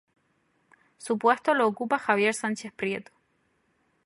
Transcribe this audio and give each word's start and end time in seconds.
Su 0.97 1.19
puesto 1.19 1.53
lo 1.53 1.67
ocupa 1.67 1.99
Javier 1.99 2.33
Sánchez-Prieto. 2.33 3.11